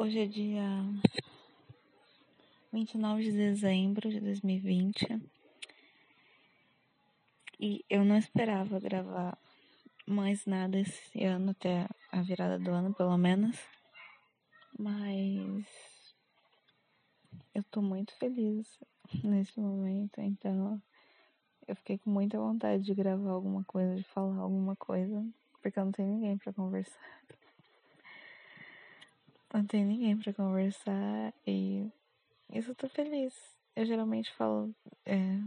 Hoje 0.00 0.20
é 0.20 0.26
dia 0.26 0.62
29 2.72 3.24
de 3.24 3.32
dezembro 3.32 4.08
de 4.08 4.20
2020 4.20 5.20
e 7.58 7.84
eu 7.90 8.04
não 8.04 8.16
esperava 8.16 8.78
gravar 8.78 9.36
mais 10.06 10.46
nada 10.46 10.78
esse 10.78 11.24
ano, 11.24 11.50
até 11.50 11.88
a 12.12 12.22
virada 12.22 12.60
do 12.60 12.70
ano, 12.70 12.94
pelo 12.94 13.18
menos, 13.18 13.58
mas 14.78 15.66
eu 17.52 17.64
tô 17.64 17.82
muito 17.82 18.14
feliz 18.18 18.78
nesse 19.24 19.58
momento, 19.58 20.20
então 20.20 20.80
eu 21.66 21.74
fiquei 21.74 21.98
com 21.98 22.08
muita 22.08 22.38
vontade 22.38 22.84
de 22.84 22.94
gravar 22.94 23.30
alguma 23.30 23.64
coisa, 23.64 23.96
de 23.96 24.04
falar 24.04 24.36
alguma 24.36 24.76
coisa, 24.76 25.26
porque 25.60 25.76
eu 25.76 25.86
não 25.86 25.90
tenho 25.90 26.08
ninguém 26.08 26.38
para 26.38 26.52
conversar 26.52 27.18
não 29.52 29.64
tem 29.64 29.84
ninguém 29.84 30.16
para 30.16 30.32
conversar 30.32 31.32
e 31.46 31.90
isso 32.52 32.70
eu 32.70 32.74
tô 32.74 32.88
feliz. 32.88 33.34
Eu 33.74 33.86
geralmente 33.86 34.32
falo, 34.34 34.74
é, 35.06 35.38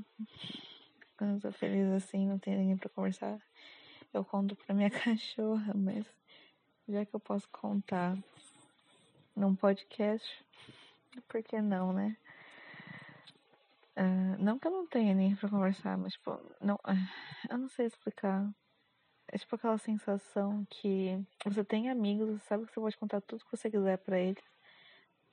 quando 1.18 1.36
eu 1.36 1.41
tô 1.41 1.52
feliz 1.52 1.91
assim, 1.91 2.27
não 2.27 2.40
tem 2.40 2.58
ninguém 2.58 2.77
para 2.77 2.90
conversar, 2.90 3.40
eu 4.14 4.24
conto 4.24 4.55
pra 4.55 4.74
minha 4.74 4.90
cachorra, 4.91 5.74
mas 5.74 6.05
já 6.88 7.05
que 7.05 7.16
eu 7.16 7.20
posso 7.20 7.48
contar 7.50 8.18
num 9.36 9.55
podcast, 9.55 10.46
por 11.27 11.44
que 11.44 11.62
não, 11.62 11.94
né? 11.94 12.18
Uh, 13.98 14.41
não 14.41 14.58
que 14.58 14.68
eu 14.68 14.72
não 14.72 14.88
tenha 14.88 15.13
ninguém 15.13 15.36
pra 15.36 15.49
conversar, 15.49 15.98
mas 15.98 16.13
tipo, 16.13 16.40
não, 16.62 16.76
uh, 16.76 17.49
eu 17.49 17.58
não 17.58 17.68
sei 17.70 17.86
explicar. 17.86 18.49
É 19.31 19.38
tipo 19.38 19.55
aquela 19.55 19.77
sensação 19.77 20.66
que 20.70 21.17
você 21.45 21.63
tem 21.63 21.90
amigos, 21.90 22.27
você 22.30 22.45
sabe 22.48 22.66
que 22.66 22.73
você 22.73 22.80
pode 22.81 22.98
contar 22.98 23.21
tudo 23.21 23.45
que 23.45 23.57
você 23.57 23.71
quiser 23.71 23.98
para 23.98 24.20
eles, 24.20 24.44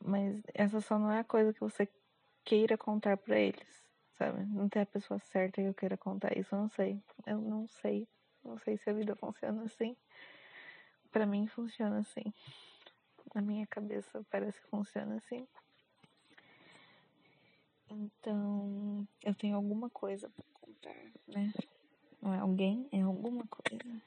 mas 0.04 0.40
essa 0.54 0.80
só 0.80 0.98
não 0.98 1.10
é 1.10 1.20
a 1.20 1.24
coisa 1.24 1.52
que 1.52 1.60
você 1.60 1.88
queira 2.44 2.78
contar 2.78 3.16
para 3.16 3.38
eles, 3.38 3.84
sabe? 4.16 4.44
Não 4.46 4.68
tem 4.68 4.82
a 4.82 4.86
pessoa 4.86 5.18
certa 5.18 5.60
que 5.60 5.68
eu 5.68 5.74
queira 5.74 5.96
contar 5.96 6.36
isso, 6.38 6.54
eu 6.54 6.60
não 6.60 6.68
sei. 6.68 7.02
Eu 7.26 7.40
não 7.40 7.66
sei. 7.66 8.06
Não 8.44 8.56
sei 8.58 8.78
se 8.78 8.88
a 8.88 8.92
vida 8.92 9.16
funciona 9.16 9.64
assim. 9.64 9.96
Para 11.10 11.26
mim 11.26 11.48
funciona 11.48 11.98
assim. 11.98 12.32
Na 13.34 13.42
minha 13.42 13.66
cabeça 13.66 14.24
parece 14.30 14.60
que 14.60 14.68
funciona 14.68 15.16
assim. 15.16 15.46
Então, 17.90 19.06
eu 19.24 19.34
tenho 19.34 19.56
alguma 19.56 19.90
coisa 19.90 20.30
para 20.30 20.44
contar, 20.60 20.96
né? 21.26 21.52
Não 22.20 22.34
é 22.34 22.38
alguém, 22.38 22.88
é 22.92 23.00
alguma 23.00 23.44
coisa. 23.46 24.02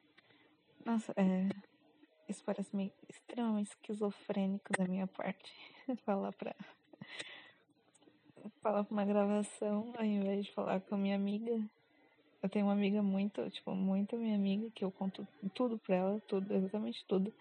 Nossa, 0.85 1.13
é. 1.15 1.49
Isso 2.27 2.43
parece 2.45 2.75
meio 2.75 2.91
extremamente 3.09 3.71
esquizofrênico 3.71 4.71
da 4.77 4.87
minha 4.87 5.07
parte. 5.07 5.53
falar 6.05 6.31
pra. 6.33 6.55
falar 8.61 8.83
pra 8.83 8.93
uma 8.93 9.05
gravação 9.05 9.93
ao 9.97 10.05
invés 10.05 10.45
de 10.45 10.51
falar 10.53 10.81
com 10.81 10.95
a 10.95 10.97
minha 10.97 11.15
amiga. 11.15 11.61
Eu 12.41 12.49
tenho 12.49 12.65
uma 12.65 12.73
amiga 12.73 13.03
muito, 13.03 13.47
tipo, 13.51 13.75
muito 13.75 14.17
minha 14.17 14.35
amiga, 14.35 14.69
que 14.71 14.83
eu 14.83 14.91
conto 14.91 15.27
tudo 15.53 15.77
pra 15.77 15.95
ela, 15.95 16.21
tudo, 16.27 16.51
exatamente 16.53 17.05
tudo. 17.05 17.31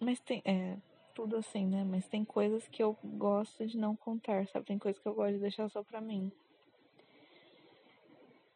Mas 0.00 0.18
tem, 0.18 0.42
é, 0.44 0.76
tudo 1.14 1.36
assim, 1.36 1.66
né? 1.66 1.84
Mas 1.84 2.08
tem 2.08 2.24
coisas 2.24 2.66
que 2.68 2.82
eu 2.82 2.96
gosto 3.04 3.66
de 3.66 3.76
não 3.78 3.94
contar, 3.94 4.48
sabe? 4.48 4.66
Tem 4.66 4.78
coisas 4.78 5.00
que 5.00 5.06
eu 5.06 5.14
gosto 5.14 5.34
de 5.34 5.40
deixar 5.40 5.68
só 5.68 5.82
pra 5.82 6.00
mim. 6.00 6.32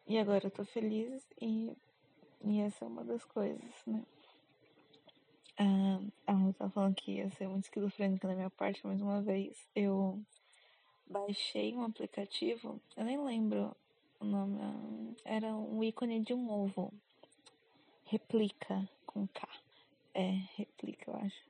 E 0.07 0.19
agora 0.19 0.45
eu 0.45 0.51
tô 0.51 0.63
feliz 0.63 1.25
e, 1.41 1.75
e 2.43 2.59
essa 2.59 2.85
é 2.85 2.87
uma 2.87 3.03
das 3.03 3.25
coisas, 3.25 3.73
né? 3.87 4.05
Ah, 5.57 5.99
eu 6.27 6.53
tava 6.53 6.69
falando 6.69 6.95
que 6.95 7.13
ia 7.13 7.31
ser 7.31 7.47
muito 7.47 7.63
esquizofrênica 7.63 8.27
da 8.27 8.35
minha 8.35 8.49
parte, 8.51 8.85
mais 8.85 9.01
uma 9.01 9.21
vez. 9.21 9.67
Eu 9.75 10.21
baixei 11.07 11.75
um 11.75 11.83
aplicativo, 11.83 12.79
eu 12.95 13.03
nem 13.03 13.17
lembro 13.23 13.75
o 14.19 14.25
nome, 14.25 15.15
era 15.23 15.55
um 15.55 15.83
ícone 15.83 16.19
de 16.19 16.35
um 16.35 16.51
ovo. 16.51 16.93
Replica 18.03 18.87
com 19.07 19.25
K. 19.27 19.47
É, 20.13 20.29
replica, 20.55 21.09
eu 21.09 21.15
acho. 21.15 21.49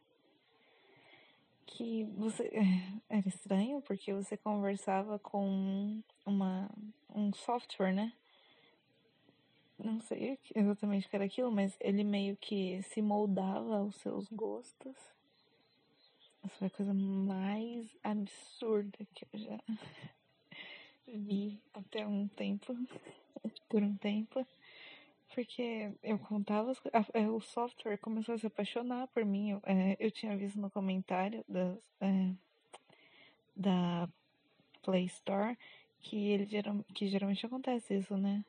Que 1.65 2.05
você. 2.05 2.49
Era 3.09 3.27
estranho 3.27 3.81
porque 3.81 4.13
você 4.13 4.37
conversava 4.37 5.19
com 5.19 6.01
uma, 6.25 6.69
um 7.13 7.33
software, 7.33 7.93
né? 7.93 8.13
Não 9.85 10.01
sei 10.01 10.39
exatamente 10.53 11.05
o 11.05 11.09
que 11.09 11.15
era 11.15 11.25
aquilo, 11.25 11.51
mas 11.51 11.77
ele 11.79 12.03
meio 12.03 12.35
que 12.35 12.81
se 12.83 13.01
moldava 13.01 13.77
aos 13.77 13.95
seus 13.97 14.27
gostos. 14.29 14.95
Essa 16.43 16.55
foi 16.57 16.67
a 16.67 16.71
coisa 16.71 16.93
mais 16.93 17.95
absurda 18.03 18.97
que 19.13 19.25
eu 19.31 19.39
já 19.39 19.59
vi 21.07 21.61
até 21.73 22.05
um 22.05 22.27
tempo, 22.27 22.75
por 23.69 23.83
um 23.83 23.95
tempo. 23.95 24.45
Porque 25.33 25.91
eu 26.01 26.17
contava, 26.17 26.71
é, 27.13 27.27
o 27.27 27.41
software 27.41 27.97
começou 27.97 28.35
a 28.35 28.37
se 28.37 28.47
apaixonar 28.47 29.07
por 29.07 29.25
mim. 29.25 29.51
Eu, 29.51 29.61
é, 29.65 29.97
eu 29.99 30.09
tinha 30.09 30.35
visto 30.37 30.59
no 30.59 30.69
comentário 30.69 31.43
das, 31.47 31.77
é, 31.99 32.31
da 33.55 34.09
Play 34.81 35.05
Store 35.05 35.57
que, 35.99 36.29
ele, 36.29 36.47
que 36.93 37.07
geralmente 37.07 37.45
acontece 37.45 37.95
isso, 37.95 38.15
né? 38.15 38.45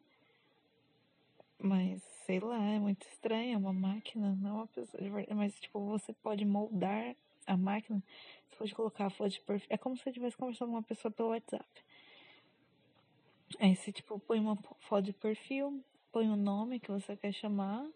Mas, 1.66 2.02
sei 2.24 2.38
lá, 2.40 2.62
é 2.62 2.78
muito 2.78 3.06
estranho, 3.06 3.54
é 3.54 3.56
uma 3.56 3.72
máquina, 3.72 4.36
não 4.40 4.50
é 4.50 4.52
uma 4.52 4.66
pessoa 4.68 5.02
de 5.02 5.10
verdade. 5.10 5.34
Mas, 5.34 5.58
tipo, 5.60 5.80
você 5.84 6.12
pode 6.12 6.44
moldar 6.44 7.16
a 7.46 7.56
máquina, 7.56 8.02
você 8.48 8.56
pode 8.56 8.74
colocar 8.74 9.06
a 9.06 9.10
foto 9.10 9.30
de 9.30 9.40
perfil. 9.40 9.66
É 9.70 9.76
como 9.76 9.96
se 9.96 10.02
você 10.02 10.10
estivesse 10.10 10.36
conversando 10.36 10.68
com 10.68 10.76
uma 10.76 10.82
pessoa 10.82 11.10
pelo 11.10 11.30
WhatsApp. 11.30 11.66
Aí 13.58 13.74
você, 13.74 13.92
tipo, 13.92 14.18
põe 14.20 14.38
uma 14.38 14.56
foto 14.80 15.04
de 15.04 15.12
perfil, 15.12 15.84
põe 16.12 16.28
o 16.28 16.32
um 16.32 16.36
nome 16.36 16.80
que 16.80 16.90
você 16.90 17.16
quer 17.16 17.32
chamar 17.32 17.86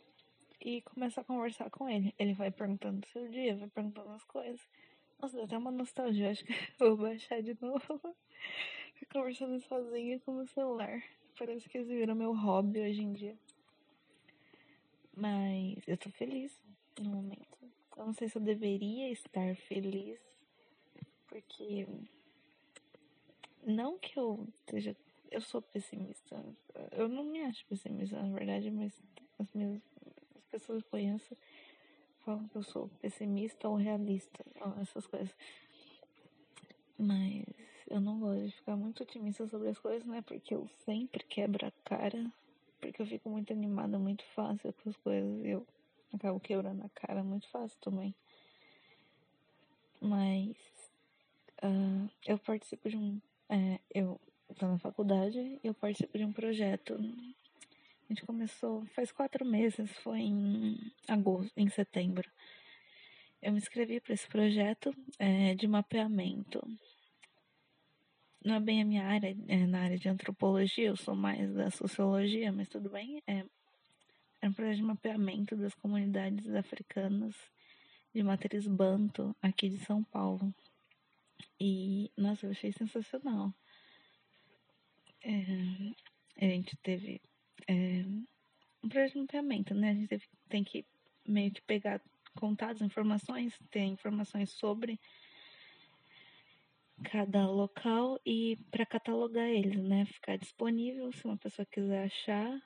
e 0.60 0.82
começa 0.82 1.20
a 1.20 1.24
conversar 1.24 1.70
com 1.70 1.88
ele. 1.88 2.14
Ele 2.18 2.34
vai 2.34 2.50
perguntando 2.50 3.00
do 3.00 3.06
seu 3.08 3.28
dia, 3.28 3.56
vai 3.56 3.68
perguntando 3.68 4.10
as 4.10 4.24
coisas. 4.24 4.60
Nossa, 5.20 5.36
deu 5.36 5.44
até 5.44 5.58
uma 5.58 5.70
nostalgia, 5.70 6.30
acho 6.30 6.44
que 6.44 6.52
vou 6.78 6.96
baixar 6.96 7.42
de 7.42 7.56
novo. 7.60 8.00
conversando 9.12 9.60
sozinha 9.60 10.18
com 10.20 10.36
o 10.38 10.46
celular. 10.46 11.02
Parece 11.38 11.68
que 11.68 11.78
eles 11.78 11.88
viram 11.88 12.14
meu 12.14 12.34
hobby 12.34 12.80
hoje 12.80 13.02
em 13.02 13.12
dia. 13.12 13.36
Mas 15.20 15.86
eu 15.86 15.98
tô 15.98 16.08
feliz 16.10 16.50
no 16.98 17.10
momento. 17.10 17.58
Eu 17.94 18.06
não 18.06 18.14
sei 18.14 18.26
se 18.26 18.38
eu 18.38 18.42
deveria 18.42 19.10
estar 19.10 19.54
feliz, 19.54 20.18
porque 21.28 21.86
não 23.62 23.98
que 23.98 24.18
eu 24.18 24.48
seja. 24.70 24.96
Eu 25.30 25.42
sou 25.42 25.60
pessimista. 25.60 26.42
Eu 26.92 27.06
não 27.06 27.22
me 27.22 27.42
acho 27.42 27.66
pessimista, 27.66 28.20
na 28.20 28.34
verdade, 28.34 28.70
mas 28.70 28.98
as 29.38 29.52
minhas 29.52 29.78
as 30.36 30.44
pessoas 30.46 30.82
que 30.82 30.88
conheço 30.88 31.36
falam 32.24 32.48
que 32.48 32.56
eu 32.56 32.62
sou 32.62 32.88
pessimista 33.02 33.68
ou 33.68 33.76
realista, 33.76 34.42
essas 34.80 35.06
coisas. 35.06 35.36
Mas 36.96 37.44
eu 37.88 38.00
não 38.00 38.18
gosto 38.18 38.46
de 38.46 38.52
ficar 38.52 38.74
muito 38.74 39.02
otimista 39.02 39.46
sobre 39.48 39.68
as 39.68 39.78
coisas, 39.78 40.06
né? 40.06 40.22
Porque 40.22 40.54
eu 40.54 40.66
sempre 40.86 41.22
quebro 41.24 41.66
a 41.66 41.70
cara 41.84 42.32
porque 42.80 43.02
eu 43.02 43.06
fico 43.06 43.28
muito 43.28 43.52
animada 43.52 43.98
muito 43.98 44.24
fácil 44.34 44.72
com 44.72 44.90
as 44.90 44.96
coisas. 44.96 45.44
Eu 45.44 45.66
acabo 46.12 46.40
quebrando 46.40 46.84
a 46.84 46.88
cara 46.88 47.22
muito 47.22 47.48
fácil 47.48 47.78
também. 47.80 48.14
Mas 50.00 50.56
uh, 51.62 52.10
eu 52.26 52.38
participo 52.38 52.88
de 52.88 52.96
um. 52.96 53.20
É, 53.48 53.78
eu 53.94 54.20
tô 54.58 54.66
na 54.66 54.78
faculdade 54.78 55.38
e 55.38 55.60
eu 55.62 55.74
participo 55.74 56.16
de 56.16 56.24
um 56.24 56.32
projeto. 56.32 56.94
A 56.94 58.12
gente 58.12 58.24
começou 58.26 58.84
faz 58.86 59.12
quatro 59.12 59.44
meses, 59.44 59.90
foi 59.98 60.20
em 60.20 60.92
agosto, 61.06 61.52
em 61.56 61.68
setembro. 61.68 62.28
Eu 63.42 63.52
me 63.52 63.58
inscrevi 63.58 64.00
para 64.00 64.14
esse 64.14 64.26
projeto 64.26 64.94
é, 65.18 65.54
de 65.54 65.66
mapeamento 65.66 66.60
não 68.44 68.54
é 68.54 68.60
bem 68.60 68.82
a 68.82 68.84
minha 68.84 69.06
área, 69.06 69.36
é 69.48 69.66
na 69.66 69.82
área 69.82 69.98
de 69.98 70.08
antropologia, 70.08 70.88
eu 70.88 70.96
sou 70.96 71.14
mais 71.14 71.52
da 71.52 71.70
sociologia, 71.70 72.52
mas 72.52 72.68
tudo 72.68 72.88
bem. 72.88 73.22
É, 73.26 73.44
é 74.40 74.48
um 74.48 74.52
projeto 74.52 74.76
de 74.76 74.82
mapeamento 74.82 75.56
das 75.56 75.74
comunidades 75.74 76.48
africanas 76.54 77.36
de 78.14 78.22
matriz 78.22 78.66
banto 78.66 79.36
aqui 79.42 79.68
de 79.68 79.78
São 79.78 80.02
Paulo. 80.02 80.54
E, 81.60 82.10
nossa, 82.16 82.46
eu 82.46 82.50
achei 82.50 82.72
sensacional. 82.72 83.52
É, 85.22 86.46
a 86.46 86.46
gente 86.46 86.76
teve 86.78 87.20
é, 87.68 88.04
um 88.82 88.88
projeto 88.88 89.12
de 89.12 89.20
mapeamento, 89.20 89.74
né? 89.74 89.90
A 89.90 89.94
gente 89.94 90.08
teve, 90.08 90.24
tem 90.48 90.64
que 90.64 90.86
meio 91.26 91.52
que 91.52 91.60
pegar 91.62 92.00
contatos, 92.34 92.80
informações, 92.80 93.58
ter 93.70 93.82
informações 93.82 94.50
sobre 94.50 94.98
cada 97.04 97.46
local 97.46 98.20
e 98.24 98.56
para 98.70 98.86
catalogar 98.86 99.48
eles, 99.48 99.82
né? 99.82 100.04
Ficar 100.06 100.36
disponível 100.36 101.12
se 101.12 101.24
uma 101.24 101.36
pessoa 101.36 101.66
quiser 101.66 102.04
achar, 102.04 102.62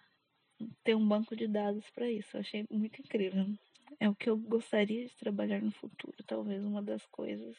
ter 0.83 0.95
um 0.95 1.07
banco 1.07 1.37
de 1.37 1.47
dados 1.47 1.89
para 1.91 2.11
isso. 2.11 2.37
Eu 2.37 2.41
achei 2.41 2.67
muito 2.71 3.01
incrível. 3.01 3.47
é 4.01 4.09
o 4.09 4.15
que 4.15 4.29
eu 4.29 4.37
gostaria 4.37 5.07
de 5.07 5.17
trabalhar 5.17 5.61
no 5.61 5.71
futuro, 5.71 6.17
talvez 6.27 6.65
uma 6.65 6.83
das 6.83 7.05
coisas. 7.07 7.57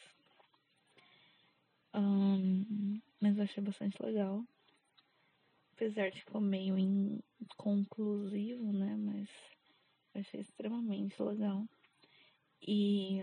Um, 1.94 3.00
mas 3.20 3.36
eu 3.36 3.44
achei 3.44 3.62
bastante 3.62 4.02
legal. 4.02 4.44
Apesar 5.72 6.10
de 6.10 6.20
ficou 6.20 6.40
meio 6.40 6.76
inconclusivo, 6.78 8.72
né? 8.72 8.96
Mas 8.96 9.28
eu 10.14 10.20
achei 10.20 10.40
extremamente 10.40 11.22
legal. 11.22 11.66
E 12.66 13.20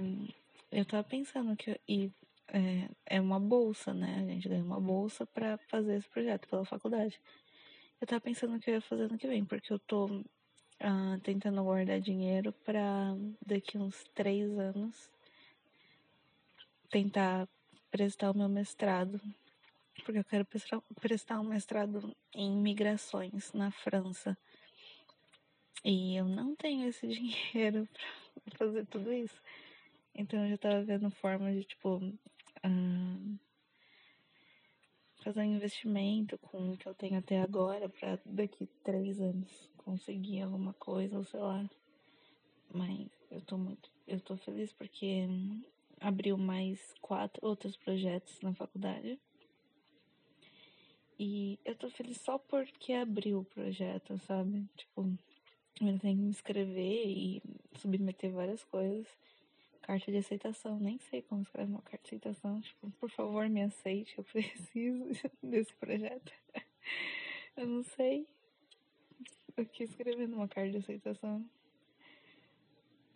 eu 0.71 0.85
tava 0.85 1.03
pensando 1.03 1.55
que. 1.55 1.79
E, 1.87 2.11
é, 2.47 2.89
é 3.05 3.21
uma 3.21 3.39
bolsa, 3.39 3.93
né? 3.93 4.19
A 4.19 4.33
gente 4.33 4.49
ganha 4.49 4.63
uma 4.63 4.79
bolsa 4.79 5.25
para 5.25 5.57
fazer 5.69 5.97
esse 5.97 6.09
projeto 6.09 6.47
pela 6.47 6.65
faculdade. 6.65 7.19
Eu 7.99 8.07
tava 8.07 8.21
pensando 8.21 8.59
que 8.59 8.69
eu 8.69 8.75
ia 8.75 8.81
fazer 8.81 9.03
ano 9.03 9.17
que 9.17 9.27
vem, 9.27 9.45
porque 9.45 9.71
eu 9.71 9.79
tô 9.79 10.05
uh, 10.05 11.19
tentando 11.23 11.63
guardar 11.63 11.99
dinheiro 11.99 12.51
para 12.65 13.15
daqui 13.45 13.77
uns 13.77 14.03
três 14.13 14.51
anos 14.57 15.09
tentar 16.89 17.47
prestar 17.89 18.31
o 18.31 18.37
meu 18.37 18.49
mestrado. 18.49 19.19
Porque 20.05 20.19
eu 20.19 20.25
quero 20.25 20.45
prestar 20.99 21.39
um 21.39 21.43
mestrado 21.43 22.15
em 22.35 22.51
migrações 22.51 23.53
na 23.53 23.71
França. 23.71 24.37
E 25.83 26.15
eu 26.15 26.25
não 26.25 26.55
tenho 26.55 26.87
esse 26.87 27.07
dinheiro 27.07 27.87
pra 28.43 28.57
fazer 28.57 28.85
tudo 28.87 29.13
isso. 29.13 29.41
Então 30.15 30.43
eu 30.43 30.49
já 30.51 30.57
tava 30.57 30.83
vendo 30.83 31.09
forma 31.09 31.51
de, 31.51 31.63
tipo, 31.63 31.99
fazer 35.23 35.41
um 35.41 35.55
investimento 35.55 36.37
com 36.37 36.71
o 36.71 36.77
que 36.77 36.87
eu 36.87 36.93
tenho 36.93 37.17
até 37.17 37.41
agora 37.41 37.89
para 37.89 38.19
daqui 38.25 38.67
três 38.83 39.19
anos 39.19 39.71
conseguir 39.77 40.41
alguma 40.41 40.73
coisa, 40.73 41.17
ou 41.17 41.23
sei 41.23 41.39
lá. 41.39 41.67
Mas 42.71 43.09
eu 43.31 43.41
tô 43.41 43.57
muito. 43.57 43.89
Eu 44.07 44.19
tô 44.19 44.37
feliz 44.37 44.71
porque 44.73 45.27
abriu 45.99 46.37
mais 46.37 46.93
quatro 47.01 47.45
outros 47.45 47.75
projetos 47.75 48.39
na 48.41 48.53
faculdade. 48.53 49.19
E 51.17 51.59
eu 51.63 51.75
tô 51.75 51.89
feliz 51.89 52.19
só 52.21 52.37
porque 52.37 52.93
abriu 52.93 53.39
o 53.39 53.45
projeto, 53.45 54.17
sabe? 54.19 54.67
Tipo, 54.75 55.01
eu 55.81 55.99
tenho 55.99 56.17
que 56.17 56.21
me 56.21 56.29
inscrever 56.29 57.07
e 57.07 57.41
submeter 57.77 58.31
várias 58.31 58.63
coisas 58.63 59.07
carta 59.83 60.11
de 60.11 60.17
aceitação. 60.17 60.79
Nem 60.79 60.97
sei 60.97 61.21
como 61.21 61.41
escrever 61.41 61.69
uma 61.69 61.81
carta 61.81 62.09
de 62.09 62.15
aceitação. 62.15 62.61
Tipo, 62.61 62.89
por 62.91 63.09
favor, 63.09 63.47
me 63.49 63.61
aceite, 63.61 64.17
eu 64.17 64.23
preciso 64.25 65.05
desse 65.43 65.73
projeto. 65.75 66.33
Eu 67.55 67.67
não 67.67 67.83
sei 67.83 68.27
o 69.55 69.65
que 69.65 69.83
escrever 69.83 70.27
numa 70.27 70.47
carta 70.47 70.71
de 70.71 70.77
aceitação. 70.77 71.47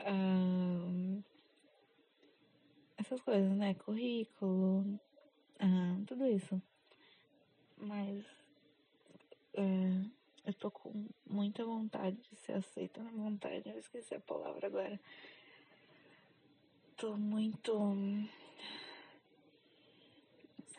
Um, 0.06 1.24
essas 2.98 3.20
coisas, 3.22 3.52
né? 3.58 3.74
Currículo, 3.74 5.00
um, 5.60 6.06
tudo 6.06 6.26
isso. 6.28 6.62
Mas 7.78 8.24
uh, 9.56 10.12
eu 10.46 10.54
tô 10.54 10.70
com 10.70 11.08
muita 11.26 11.66
vontade 11.66 12.18
de 12.18 12.36
ser 12.36 12.54
aceita 12.54 13.02
na 13.02 13.12
vontade. 13.12 13.70
Eu 13.70 13.80
esqueci 13.80 14.14
a 14.14 14.20
palavra 14.20 14.68
agora 14.68 15.00
tô 16.98 17.16
muito. 17.16 17.78
Não 17.78 18.28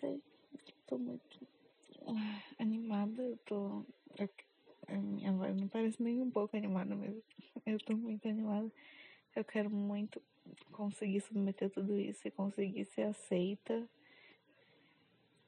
sei. 0.00 0.20
Tô 0.87 0.99
muito 0.99 1.47
uh, 2.03 2.43
animada. 2.59 3.23
Eu 3.23 3.37
tô. 3.47 3.85
a 4.88 4.97
minha 4.97 5.32
voz 5.32 5.56
não 5.56 5.69
parece 5.69 6.03
nem 6.03 6.20
um 6.20 6.31
pouco 6.31 6.56
animada 6.56 6.94
mesmo. 6.94 7.23
Eu 7.65 7.79
tô 7.79 7.97
muito 7.97 8.29
animada. 8.29 8.70
Eu 9.35 9.44
quero 9.44 9.70
muito 9.70 10.20
conseguir 10.73 11.20
submeter 11.20 11.70
tudo 11.70 11.97
isso 11.99 12.26
e 12.26 12.31
conseguir 12.31 12.85
ser 12.87 13.03
aceita. 13.03 13.88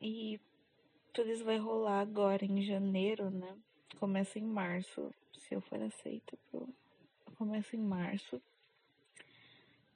E 0.00 0.40
tudo 1.12 1.30
isso 1.30 1.44
vai 1.44 1.58
rolar 1.58 2.00
agora 2.00 2.44
em 2.44 2.62
janeiro, 2.62 3.30
né? 3.30 3.56
Começa 3.98 4.38
em 4.38 4.44
março. 4.44 5.12
Se 5.36 5.54
eu 5.54 5.60
for 5.60 5.80
aceita, 5.82 6.38
eu 6.52 6.68
começo 7.36 7.74
em 7.74 7.80
março. 7.80 8.40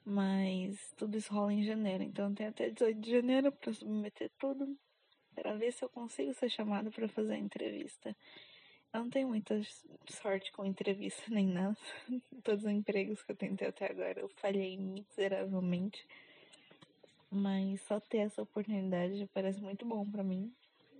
Mas 0.05 0.93
tudo 0.95 1.17
isso 1.17 1.33
rola 1.33 1.51
em 1.51 1.63
janeiro, 1.63 2.03
então 2.03 2.33
tem 2.33 2.45
até 2.47 2.69
18 2.69 2.99
de 2.99 3.11
janeiro 3.11 3.51
para 3.51 3.73
submeter 3.73 4.29
tudo, 4.37 4.77
para 5.33 5.55
ver 5.55 5.73
se 5.73 5.83
eu 5.83 5.89
consigo 5.89 6.31
ser 6.35 6.49
chamada 6.49 6.91
para 6.91 7.07
fazer 7.07 7.33
a 7.33 7.39
entrevista. 7.39 8.15
Eu 8.93 9.01
não 9.01 9.09
tenho 9.09 9.27
muita 9.27 9.59
sorte 10.07 10.51
com 10.51 10.63
entrevista 10.63 11.23
nem 11.33 11.47
nada. 11.47 11.75
Todos 12.43 12.63
os 12.63 12.71
empregos 12.71 13.21
que 13.23 13.31
eu 13.31 13.35
tentei 13.35 13.67
até 13.67 13.91
agora 13.91 14.21
eu 14.21 14.29
falhei 14.29 14.77
miseravelmente. 14.77 16.07
Mas 17.29 17.81
só 17.81 17.99
ter 17.99 18.19
essa 18.19 18.43
oportunidade 18.43 19.17
já 19.17 19.27
parece 19.33 19.59
muito 19.59 19.85
bom 19.85 20.09
para 20.09 20.23
mim. 20.23 20.53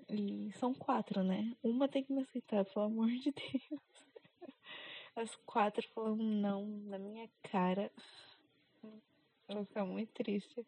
E 0.09 0.51
são 0.59 0.73
quatro, 0.73 1.23
né? 1.23 1.55
Uma 1.63 1.87
tem 1.87 2.03
que 2.03 2.11
me 2.11 2.23
aceitar, 2.23 2.65
pelo 2.65 2.85
amor 2.85 3.07
de 3.07 3.31
Deus. 3.71 3.81
As 5.15 5.35
quatro 5.45 5.87
falando 5.93 6.21
não 6.21 6.65
na 6.65 6.99
minha 6.99 7.29
cara. 7.43 7.89
Eu 9.47 9.55
vou 9.55 9.65
ficar 9.65 9.85
muito 9.85 10.11
triste. 10.11 10.65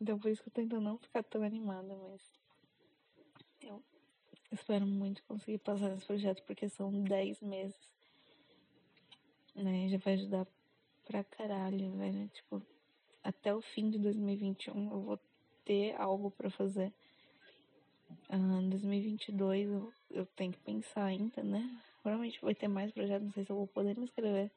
Então 0.00 0.18
por 0.18 0.30
isso 0.30 0.42
que 0.42 0.48
eu 0.48 0.52
tento 0.52 0.80
não 0.80 0.98
ficar 0.98 1.22
tão 1.22 1.42
animada, 1.42 1.96
mas 1.96 2.22
eu 3.62 3.82
espero 4.52 4.86
muito 4.86 5.22
conseguir 5.24 5.58
passar 5.58 5.90
nesse 5.90 6.06
projeto 6.06 6.42
porque 6.44 6.68
são 6.68 6.90
10 7.02 7.42
meses. 7.42 7.78
Né? 9.54 9.88
Já 9.88 9.98
vai 9.98 10.14
ajudar 10.14 10.46
pra 11.04 11.24
caralho, 11.24 11.90
velho. 11.92 12.28
Tipo, 12.28 12.62
até 13.24 13.54
o 13.54 13.60
fim 13.60 13.90
de 13.90 13.98
2021 13.98 14.92
eu 14.92 15.00
vou 15.00 15.18
ter 15.64 15.94
algo 15.96 16.30
para 16.30 16.50
fazer. 16.50 16.92
Em 18.30 18.66
uh, 18.66 18.70
2022 18.70 19.70
eu, 19.70 19.92
eu 20.10 20.26
tenho 20.26 20.52
que 20.52 20.60
pensar 20.60 21.04
ainda, 21.04 21.42
né? 21.42 21.78
Provavelmente 22.02 22.40
vai 22.40 22.54
ter 22.54 22.68
mais 22.68 22.92
projetos, 22.92 23.26
não 23.26 23.32
sei 23.32 23.44
se 23.44 23.50
eu 23.50 23.56
vou 23.56 23.66
poder 23.66 23.96
me 23.96 24.04
inscrever. 24.04 24.50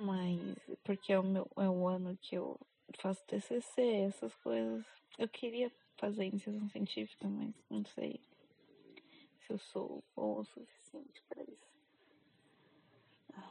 Mas 0.00 0.56
porque 0.84 1.12
é 1.12 1.18
o 1.18 1.24
meu 1.24 1.50
é 1.56 1.68
o 1.68 1.88
ano 1.88 2.16
que 2.22 2.36
eu 2.36 2.58
faço 2.98 3.24
TCC, 3.26 3.82
essas 4.06 4.32
coisas. 4.36 4.86
Eu 5.18 5.28
queria 5.28 5.72
fazer 5.96 6.26
iniciação 6.26 6.68
científica, 6.68 7.28
mas 7.28 7.52
não 7.68 7.84
sei 7.84 8.20
se 9.40 9.52
eu 9.52 9.58
sou 9.58 10.04
boa 10.14 10.42
o 10.42 10.44
suficiente 10.44 11.20
para 11.28 11.42
isso. 11.42 11.68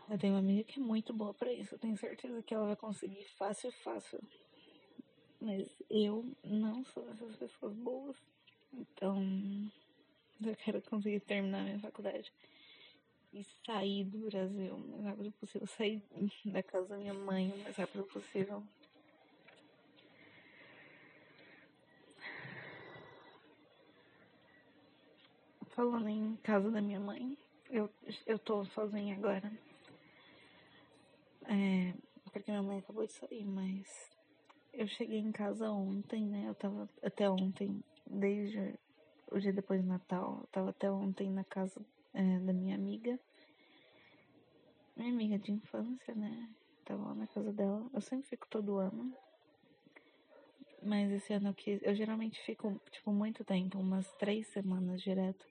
Eu 0.10 0.18
tenho 0.18 0.34
uma 0.34 0.40
amiga 0.40 0.64
que 0.64 0.80
é 0.80 0.84
muito 0.84 1.14
boa 1.14 1.34
para 1.34 1.52
isso. 1.52 1.76
Eu 1.76 1.80
tenho 1.80 1.98
certeza 1.98 2.42
que 2.42 2.54
ela 2.54 2.68
vai 2.68 2.76
conseguir 2.78 3.26
fácil, 3.38 3.70
fácil. 3.84 4.22
Mas 5.42 5.68
eu 5.90 6.26
não 6.46 6.86
sou 6.86 7.04
dessas 7.04 7.36
pessoas 7.36 7.74
boas. 7.74 8.16
Então, 8.72 9.22
eu 10.42 10.56
quero 10.56 10.82
conseguir 10.84 11.20
terminar 11.20 11.64
minha 11.66 11.80
faculdade 11.80 12.32
e 13.34 13.44
sair 13.66 14.06
do 14.06 14.20
Brasil 14.20 14.76
o 14.76 14.80
mais 14.80 15.04
rápido 15.06 15.32
possível, 15.34 15.68
sair 15.68 16.02
da 16.46 16.64
casa 16.64 16.88
da 16.88 16.98
minha 16.98 17.14
mãe 17.14 17.52
o 17.52 17.58
mais 17.64 17.76
rápido 17.76 18.04
possível. 18.06 18.64
Falando 25.70 26.08
em 26.08 26.36
casa 26.38 26.72
da 26.72 26.82
minha 26.82 27.00
mãe, 27.00 27.38
eu, 27.70 27.90
eu 28.26 28.40
tô 28.40 28.66
sozinha 28.66 29.16
agora. 29.16 29.52
É, 31.46 31.94
porque 32.24 32.50
minha 32.50 32.64
mãe 32.64 32.80
acabou 32.80 33.06
de 33.06 33.14
sair, 33.14 33.46
mas 33.46 34.10
eu 34.74 34.88
cheguei 34.88 35.20
em 35.20 35.32
casa 35.32 35.70
ontem, 35.70 36.26
né? 36.26 36.46
Eu 36.48 36.56
tava 36.56 36.90
até 37.04 37.30
ontem, 37.30 37.84
desde 38.06 38.74
o 39.32 39.40
dia 39.40 39.54
depois 39.54 39.82
do 39.82 39.88
Natal, 39.88 40.40
eu 40.42 40.48
tava 40.48 40.70
até 40.72 40.90
ontem 40.90 41.30
na 41.30 41.44
casa 41.44 41.80
é, 42.18 42.40
da 42.40 42.52
minha 42.52 42.76
amiga. 42.76 43.20
Minha 44.96 45.12
amiga 45.12 45.38
de 45.38 45.52
infância, 45.52 46.16
né? 46.16 46.50
Tava 46.84 47.10
lá 47.10 47.14
na 47.14 47.28
casa 47.28 47.54
dela. 47.54 47.88
Eu 47.94 48.02
sempre 48.02 48.28
fico 48.28 48.48
todo 48.50 48.78
ano. 48.78 49.16
Mas 50.82 51.12
esse 51.12 51.32
ano 51.34 51.50
eu 51.50 51.54
quis. 51.54 51.80
Eu 51.84 51.94
geralmente 51.94 52.42
fico, 52.42 52.82
tipo, 52.90 53.12
muito 53.12 53.44
tempo, 53.44 53.78
umas 53.78 54.12
três 54.14 54.48
semanas 54.48 55.02
direto. 55.02 55.46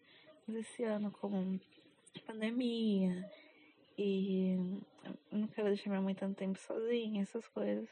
Mas 0.46 0.56
esse 0.56 0.82
ano, 0.82 1.12
com 1.12 1.58
pandemia 2.26 3.30
e 3.96 4.56
eu 5.30 5.38
não 5.38 5.48
quero 5.48 5.68
deixar 5.68 5.90
minha 5.90 6.02
mãe 6.02 6.14
tanto 6.14 6.36
tempo 6.36 6.58
sozinha, 6.58 7.22
essas 7.22 7.46
coisas. 7.48 7.88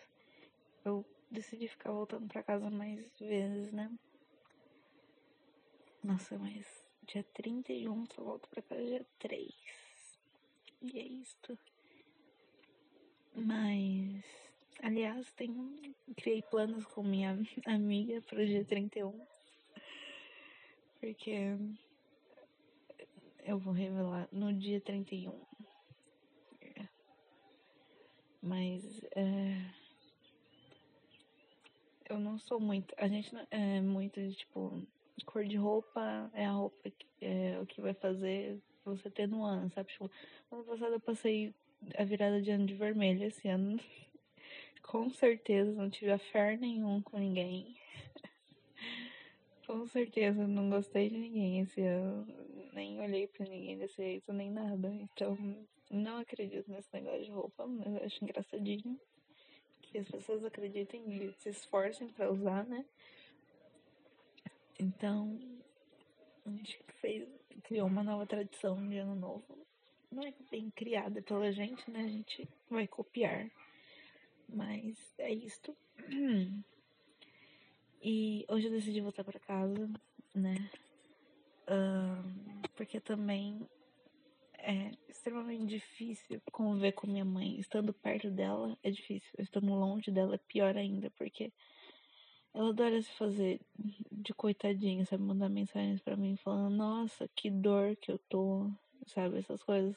Eu 0.84 1.04
decidi 1.30 1.68
ficar 1.68 1.92
voltando 1.92 2.26
pra 2.26 2.42
casa 2.42 2.68
mais 2.70 3.06
vezes, 3.20 3.72
né? 3.72 3.90
Nossa, 6.02 6.36
mas 6.36 6.83
dia 7.06 7.24
31 7.34 8.06
só 8.06 8.22
volto 8.22 8.48
pra 8.48 8.62
casa 8.62 8.84
dia 8.84 9.06
3. 9.18 9.52
E 10.82 10.98
é 10.98 11.02
isto. 11.02 11.58
Mas, 13.34 14.24
aliás, 14.82 15.32
tenho, 15.32 15.74
criei 16.16 16.42
planos 16.42 16.84
com 16.86 17.02
minha 17.02 17.38
amiga 17.66 18.20
para 18.22 18.42
o 18.42 18.46
dia 18.46 18.64
31. 18.64 19.26
Porque 21.00 21.56
eu 23.44 23.58
vou 23.58 23.72
revelar 23.72 24.28
no 24.32 24.52
dia 24.52 24.80
31. 24.80 25.44
Mas 28.40 29.02
é, 29.16 29.56
eu 32.10 32.18
não 32.18 32.38
sou 32.38 32.60
muito. 32.60 32.94
A 32.98 33.08
gente 33.08 33.32
não 33.32 33.46
é 33.50 33.80
muito 33.80 34.20
de 34.20 34.34
tipo. 34.34 34.86
Cor 35.24 35.44
de 35.44 35.56
roupa 35.56 36.30
é 36.34 36.44
a 36.44 36.52
roupa 36.52 36.90
que 36.90 37.06
é 37.20 37.58
o 37.60 37.66
que 37.66 37.80
vai 37.80 37.94
fazer 37.94 38.60
você 38.84 39.08
ter 39.10 39.26
no 39.26 39.44
ano, 39.44 39.70
sabe? 39.70 39.90
Tipo, 39.92 40.10
ano 40.50 40.64
passado 40.64 40.94
eu 40.94 41.00
passei 41.00 41.54
a 41.96 42.04
virada 42.04 42.40
de 42.40 42.50
ano 42.50 42.66
de 42.66 42.74
vermelho. 42.74 43.24
Esse 43.24 43.48
ano, 43.48 43.78
com 44.82 45.08
certeza, 45.10 45.72
não 45.72 45.88
tive 45.88 46.10
affair 46.10 46.58
nenhum 46.58 47.00
com 47.02 47.18
ninguém. 47.18 47.76
com 49.66 49.86
certeza, 49.86 50.46
não 50.46 50.68
gostei 50.68 51.08
de 51.08 51.16
ninguém 51.16 51.60
esse 51.60 51.80
ano. 51.80 52.26
Nem 52.72 53.00
olhei 53.00 53.26
pra 53.26 53.46
ninguém 53.46 53.78
desse 53.78 53.96
jeito, 53.96 54.32
nem 54.32 54.50
nada. 54.50 54.88
Então, 54.92 55.38
não 55.90 56.18
acredito 56.18 56.70
nesse 56.70 56.88
negócio 56.92 57.24
de 57.24 57.30
roupa, 57.30 57.66
mas 57.66 57.86
eu 57.86 58.04
acho 58.04 58.24
engraçadinho 58.24 58.98
que 59.82 59.98
as 59.98 60.08
pessoas 60.08 60.44
acreditem 60.44 61.02
e 61.08 61.32
se 61.38 61.50
esforcem 61.50 62.08
para 62.08 62.30
usar, 62.30 62.64
né? 62.66 62.84
Então, 64.78 65.38
a 66.44 66.50
gente 66.50 66.78
fez, 67.00 67.28
criou 67.62 67.86
uma 67.86 68.02
nova 68.02 68.26
tradição 68.26 68.86
de 68.88 68.98
ano 68.98 69.14
novo. 69.14 69.66
Não 70.10 70.22
é 70.22 70.32
bem 70.50 70.70
criada 70.70 71.22
pela 71.22 71.50
gente, 71.52 71.90
né? 71.90 72.00
A 72.00 72.08
gente 72.08 72.48
vai 72.70 72.86
copiar. 72.86 73.50
Mas 74.48 74.96
é 75.18 75.32
isto. 75.32 75.76
E 78.02 78.44
hoje 78.48 78.66
eu 78.66 78.72
decidi 78.72 79.00
voltar 79.00 79.24
para 79.24 79.40
casa, 79.40 79.90
né? 80.34 80.70
Porque 82.76 83.00
também 83.00 83.66
é 84.58 84.90
extremamente 85.08 85.66
difícil 85.66 86.40
conviver 86.52 86.92
com 86.92 87.06
minha 87.06 87.24
mãe. 87.24 87.58
Estando 87.58 87.92
perto 87.92 88.30
dela 88.30 88.76
é 88.82 88.90
difícil, 88.90 89.30
estando 89.38 89.74
longe 89.74 90.10
dela 90.10 90.34
é 90.34 90.38
pior 90.38 90.76
ainda, 90.76 91.10
porque 91.12 91.52
ela 92.54 92.68
adora 92.70 93.02
se 93.02 93.10
fazer 93.12 93.60
de 94.12 94.32
coitadinha, 94.32 95.04
sabe? 95.04 95.22
Mandar 95.22 95.48
mensagens 95.48 96.00
para 96.00 96.16
mim 96.16 96.36
falando: 96.36 96.74
Nossa, 96.76 97.28
que 97.34 97.50
dor 97.50 97.96
que 97.96 98.12
eu 98.12 98.18
tô, 98.28 98.70
sabe? 99.06 99.38
Essas 99.38 99.62
coisas. 99.62 99.96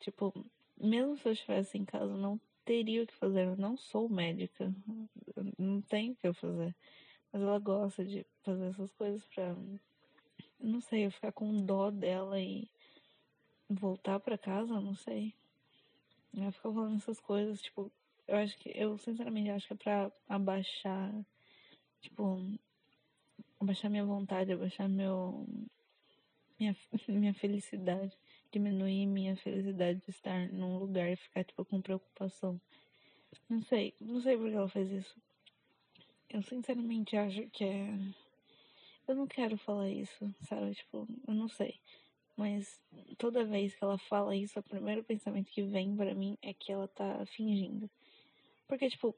Tipo, 0.00 0.32
mesmo 0.80 1.16
se 1.18 1.28
eu 1.28 1.32
estivesse 1.32 1.76
em 1.76 1.84
casa, 1.84 2.16
não 2.16 2.40
teria 2.64 3.02
o 3.02 3.06
que 3.06 3.14
fazer. 3.14 3.46
Eu 3.46 3.56
não 3.56 3.76
sou 3.76 4.08
médica, 4.08 4.74
não 5.58 5.82
tenho 5.82 6.12
o 6.12 6.16
que 6.16 6.26
eu 6.26 6.34
fazer. 6.34 6.74
Mas 7.32 7.42
ela 7.42 7.58
gosta 7.58 8.04
de 8.04 8.26
fazer 8.42 8.66
essas 8.66 8.90
coisas 8.92 9.22
pra. 9.26 9.54
Não 10.58 10.80
sei, 10.80 11.06
eu 11.06 11.10
ficar 11.10 11.32
com 11.32 11.64
dó 11.64 11.90
dela 11.90 12.40
e 12.40 12.68
voltar 13.68 14.18
para 14.20 14.38
casa, 14.38 14.80
não 14.80 14.94
sei. 14.94 15.34
Ela 16.36 16.52
fica 16.52 16.72
falando 16.72 16.96
essas 16.96 17.20
coisas, 17.20 17.60
tipo, 17.60 17.90
eu 18.26 18.36
acho 18.36 18.56
que, 18.58 18.70
eu 18.74 18.96
sinceramente 18.98 19.50
acho 19.50 19.66
que 19.66 19.72
é 19.72 19.76
pra 19.76 20.12
abaixar, 20.28 21.12
tipo, 22.00 22.40
abaixar 23.60 23.90
minha 23.90 24.04
vontade, 24.04 24.52
abaixar 24.52 24.88
meu, 24.88 25.46
minha, 26.58 26.76
minha 27.08 27.34
felicidade, 27.34 28.16
diminuir 28.50 29.06
minha 29.06 29.36
felicidade 29.36 30.00
de 30.00 30.10
estar 30.10 30.48
num 30.52 30.78
lugar 30.78 31.10
e 31.10 31.16
ficar, 31.16 31.44
tipo, 31.44 31.64
com 31.64 31.80
preocupação. 31.80 32.60
Não 33.48 33.62
sei, 33.62 33.94
não 34.00 34.20
sei 34.20 34.36
por 34.36 34.48
que 34.48 34.56
ela 34.56 34.68
faz 34.68 34.90
isso. 34.90 35.16
Eu 36.28 36.42
sinceramente 36.42 37.16
acho 37.16 37.48
que 37.50 37.64
é. 37.64 37.98
Eu 39.06 39.16
não 39.16 39.26
quero 39.26 39.56
falar 39.58 39.88
isso, 39.90 40.32
sabe? 40.42 40.74
Tipo, 40.74 41.06
eu 41.26 41.34
não 41.34 41.48
sei. 41.48 41.80
Mas 42.36 42.80
toda 43.18 43.44
vez 43.44 43.74
que 43.74 43.82
ela 43.84 43.98
fala 43.98 44.36
isso, 44.36 44.58
o 44.58 44.62
primeiro 44.62 45.02
pensamento 45.02 45.50
que 45.50 45.62
vem 45.62 45.96
para 45.96 46.14
mim 46.14 46.38
é 46.40 46.54
que 46.54 46.72
ela 46.72 46.88
tá 46.88 47.26
fingindo. 47.26 47.90
Porque, 48.68 48.88
tipo, 48.88 49.14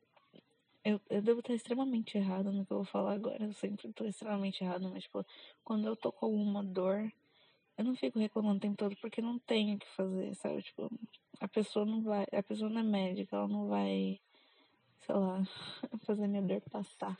eu, 0.84 1.00
eu 1.08 1.22
devo 1.22 1.40
estar 1.40 1.54
extremamente 1.54 2.16
errada 2.16 2.50
no 2.50 2.66
que 2.66 2.72
eu 2.72 2.78
vou 2.78 2.84
falar 2.84 3.14
agora. 3.14 3.44
Eu 3.44 3.52
sempre 3.52 3.92
tô 3.92 4.04
extremamente 4.04 4.62
errada, 4.62 4.88
mas, 4.88 5.04
tipo, 5.04 5.24
quando 5.64 5.86
eu 5.86 5.96
tô 5.96 6.10
com 6.10 6.26
alguma 6.26 6.62
dor, 6.62 7.12
eu 7.78 7.84
não 7.84 7.94
fico 7.94 8.18
reclamando 8.18 8.56
o 8.56 8.60
tempo 8.60 8.76
todo 8.76 8.96
porque 8.96 9.22
não 9.22 9.38
tenho 9.38 9.76
o 9.76 9.78
que 9.78 9.88
fazer, 9.94 10.34
sabe? 10.34 10.62
Tipo, 10.62 10.90
a 11.40 11.48
pessoa 11.48 11.84
não 11.84 12.02
vai. 12.02 12.26
A 12.32 12.42
pessoa 12.42 12.70
não 12.70 12.80
é 12.80 12.84
médica, 12.84 13.36
ela 13.36 13.48
não 13.48 13.68
vai, 13.68 14.20
sei 15.06 15.14
lá, 15.14 15.42
fazer 16.06 16.26
minha 16.26 16.42
dor 16.42 16.60
passar. 16.70 17.18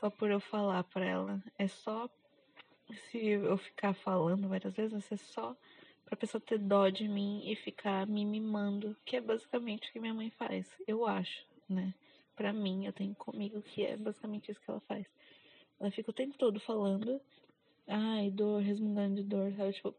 Só 0.00 0.10
por 0.10 0.30
eu 0.30 0.40
falar 0.40 0.84
pra 0.84 1.04
ela. 1.04 1.42
É 1.58 1.66
só 1.66 2.08
se 3.10 3.18
eu 3.18 3.56
ficar 3.56 3.94
falando 3.94 4.48
várias 4.48 4.74
vezes, 4.74 4.92
vai 4.92 5.00
ser 5.00 5.16
só 5.16 5.56
pra 6.04 6.16
pessoa 6.16 6.40
ter 6.40 6.58
dó 6.58 6.88
de 6.88 7.08
mim 7.08 7.42
e 7.44 7.56
ficar 7.56 8.06
me 8.06 8.24
mimando, 8.24 8.96
que 9.04 9.16
é 9.16 9.20
basicamente 9.20 9.88
o 9.88 9.92
que 9.92 10.00
minha 10.00 10.14
mãe 10.14 10.30
faz, 10.30 10.68
eu 10.86 11.06
acho, 11.06 11.46
né? 11.68 11.94
Pra 12.36 12.52
mim, 12.52 12.86
eu 12.86 12.92
tenho 12.92 13.14
comigo 13.14 13.62
que 13.62 13.84
é 13.84 13.96
basicamente 13.96 14.50
isso 14.50 14.60
que 14.60 14.70
ela 14.70 14.80
faz. 14.80 15.06
Ela 15.78 15.90
fica 15.90 16.10
o 16.10 16.14
tempo 16.14 16.36
todo 16.36 16.58
falando, 16.60 17.20
ai, 17.86 18.30
dor, 18.30 18.62
resmungando 18.62 19.16
de 19.16 19.22
dor, 19.22 19.52
sabe? 19.52 19.72
Tipo, 19.72 19.94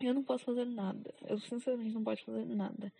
eu 0.00 0.14
não 0.14 0.24
posso 0.24 0.44
fazer 0.44 0.64
nada. 0.64 1.14
Eu 1.26 1.38
sinceramente 1.38 1.94
não 1.94 2.04
posso 2.04 2.24
fazer 2.24 2.44
nada. 2.46 2.92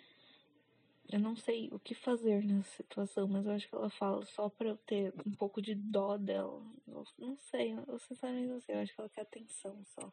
Eu 1.11 1.21
não 1.21 1.35
sei 1.35 1.71
o 1.73 1.79
que 1.79 1.95
fazer 1.95 2.45
nessa 2.45 2.71
situação, 2.77 3.27
mas 3.27 3.47
eu 3.47 3.53
acho 3.53 3.67
que 3.67 3.75
ela 3.75 3.89
fala 3.89 4.25
só 4.27 4.49
pra 4.51 4.69
eu 4.69 4.77
ter 4.77 5.15
um 5.27 5.33
pouco 5.33 5.63
de 5.63 5.75
dó 5.75 6.19
dela. 6.19 6.63
Eu 6.87 7.05
não 7.19 7.37
sei, 7.39 7.73
eu 7.73 7.99
sinceramente 7.99 8.49
não 8.49 8.61
sei. 8.61 8.75
Eu 8.75 8.81
acho 8.81 8.95
que 8.95 9.01
ela 9.01 9.09
quer 9.09 9.23
atenção 9.23 9.77
só. 9.87 10.13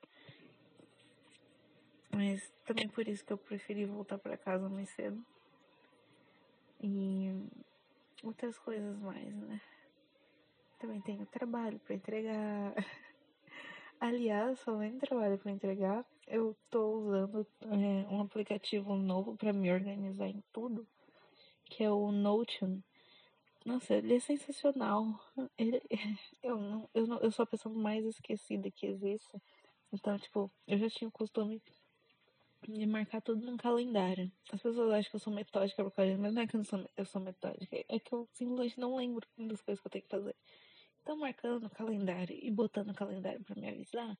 Mas 2.13 2.50
também 2.65 2.88
por 2.88 3.05
isso 3.10 3.25
que 3.25 3.34
eu 3.34 3.38
preferi 3.38 3.86
voltar 3.86 4.17
para 4.17 4.38
casa 4.38 4.69
mais 4.69 4.89
cedo. 4.91 5.22
E 6.81 7.29
outras 8.24 8.57
coisas 8.60 8.98
mais, 9.00 9.36
né? 9.36 9.62
Também 10.79 11.01
tenho 11.01 11.25
trabalho 11.25 11.79
para 11.79 11.95
entregar. 11.95 12.74
Aliás, 14.00 14.62
falando 14.62 14.95
em 14.95 15.00
trabalho 15.00 15.38
para 15.38 15.51
entregar, 15.51 16.05
eu 16.27 16.55
tô 16.69 17.00
usando 17.00 17.48
é, 17.62 18.07
um 18.13 18.22
aplicativo 18.22 18.95
novo 18.95 19.36
para 19.38 19.53
me 19.53 19.72
organizar 19.72 20.27
em 20.27 20.43
tudo, 20.51 20.88
que 21.65 21.84
é 21.84 21.91
o 21.91 22.12
Notion. 22.12 22.79
Nossa, 23.65 23.95
ele 23.95 24.15
é 24.15 24.19
sensacional. 24.19 25.19
Ele, 25.57 25.81
eu, 26.43 26.57
não, 26.57 26.89
eu, 26.93 27.07
não, 27.07 27.19
eu 27.19 27.31
sou 27.31 27.43
a 27.43 27.48
pessoa 27.48 27.74
mais 27.74 28.05
esquecida 28.05 28.69
que 28.69 28.86
existe. 28.86 29.41
Então, 29.91 30.17
tipo, 30.19 30.51
eu 30.67 30.77
já 30.77 30.89
tinha 30.89 31.07
o 31.07 31.12
costume 31.12 31.62
de 32.67 32.86
marcar 32.86 33.22
tudo 33.22 33.45
num 33.45 33.57
calendário. 33.57 34.31
As 34.51 34.62
pessoas 34.62 34.91
acham 34.91 35.10
que 35.10 35.15
eu 35.15 35.19
sou 35.19 35.34
metódica 35.34 35.84
por 35.84 35.91
causa 35.91 36.12
disso, 36.12 36.22
mas 36.22 36.34
não 36.34 36.41
é 36.41 36.48
que 36.48 36.55
eu, 36.55 36.63
sou, 36.63 36.89
eu 36.95 37.05
sou 37.05 37.22
metódica, 37.22 37.75
é 37.88 38.00
que 38.00 38.13
eu 38.13 38.27
simplesmente 38.31 38.79
não 38.79 38.95
lembro 38.95 39.27
das 39.38 39.62
coisas 39.62 39.81
que 39.81 39.88
eu 39.88 39.91
tenho 39.91 40.03
que 40.03 40.10
fazer. 40.10 40.36
Então, 41.01 41.17
marcando 41.17 41.62
no 41.62 41.69
calendário 41.69 42.38
e 42.41 42.50
botando 42.50 42.88
no 42.88 42.93
calendário 42.95 43.43
para 43.43 43.60
me 43.60 43.69
avisar, 43.69 44.17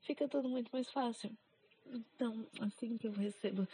fica 0.00 0.28
tudo 0.28 0.48
muito 0.48 0.70
mais 0.70 0.90
fácil. 0.90 1.36
Então, 1.86 2.46
assim 2.60 2.96
que 2.98 3.08
eu 3.08 3.12
recebo 3.12 3.66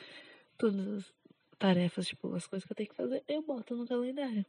todas 0.57 0.87
as 0.89 1.15
tarefas, 1.59 2.07
tipo, 2.07 2.35
as 2.35 2.47
coisas 2.47 2.65
que 2.65 2.73
eu 2.73 2.77
tenho 2.77 2.89
que 2.89 2.95
fazer, 2.95 3.25
eu 3.29 3.43
boto 3.43 3.77
no 3.77 3.87
calendário. 3.87 4.47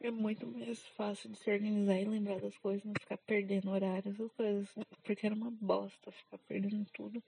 É 0.00 0.10
muito 0.10 0.46
mais 0.46 0.84
fácil 0.88 1.30
de 1.30 1.38
se 1.38 1.50
organizar 1.50 1.98
e 1.98 2.04
lembrar 2.04 2.40
das 2.40 2.58
coisas, 2.58 2.84
não 2.84 2.92
ficar 3.00 3.16
perdendo 3.18 3.70
horário, 3.70 4.10
essas 4.10 4.30
coisas. 4.32 4.68
Porque 5.02 5.26
era 5.26 5.34
uma 5.34 5.50
bosta 5.50 6.12
ficar 6.12 6.38
perdendo 6.38 6.84
tudo. 6.92 7.22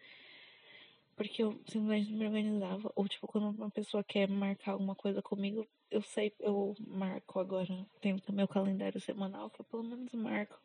Porque 1.16 1.42
eu 1.42 1.58
simplesmente 1.66 2.12
não 2.12 2.18
me 2.18 2.26
organizava. 2.26 2.92
Ou, 2.94 3.08
tipo, 3.08 3.26
quando 3.26 3.48
uma 3.48 3.70
pessoa 3.70 4.04
quer 4.04 4.28
marcar 4.28 4.72
alguma 4.72 4.94
coisa 4.94 5.22
comigo, 5.22 5.66
eu 5.90 6.02
sei, 6.02 6.32
eu 6.38 6.74
marco 6.86 7.40
agora. 7.40 7.86
Tenho 8.00 8.20
meu 8.32 8.46
calendário 8.46 9.00
semanal, 9.00 9.50
que 9.50 9.60
eu 9.60 9.64
pelo 9.64 9.82
menos 9.82 10.12
marco, 10.12 10.60